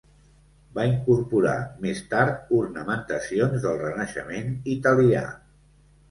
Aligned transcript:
Va 0.75 0.83
incorporar, 0.91 1.57
més 1.83 1.99
tard, 2.13 2.47
ornamentacions 2.59 3.67
del 3.67 3.77
Renaixement 3.83 4.49
italià. 4.77 5.21